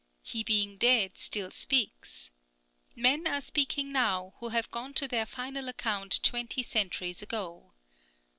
He 0.23 0.43
being 0.43 0.77
dead 0.77 1.19
still 1.19 1.51
speaks. 1.51 2.31
Men 2.95 3.27
are 3.27 3.39
speaking 3.39 3.91
now, 3.91 4.33
who 4.39 4.49
have 4.49 4.71
gone 4.71 4.95
to 4.95 5.07
their 5.07 5.27
final 5.27 5.69
account 5.69 6.23
twenty 6.23 6.63
centuries 6.63 7.21
ago. 7.21 7.73